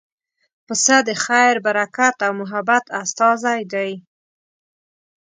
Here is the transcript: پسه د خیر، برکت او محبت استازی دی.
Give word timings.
پسه 0.65 0.97
د 1.07 1.09
خیر، 1.25 1.55
برکت 1.65 2.15
او 2.25 2.31
محبت 2.41 2.85
استازی 3.01 3.61
دی. 3.73 3.91